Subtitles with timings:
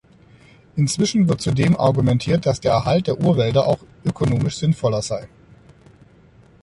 [0.77, 5.27] Inzwischen wird zudem argumentiert, dass der Erhalt der Urwälder auch ökonomisch sinnvoller sei.